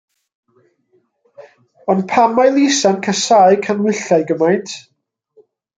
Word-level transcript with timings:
Ond 1.95 2.03
pam 2.13 2.35
mae 2.39 2.49
Lisa'n 2.57 2.99
casáu 3.09 3.61
canhwyllau 3.69 4.31
gymaint? 4.33 4.79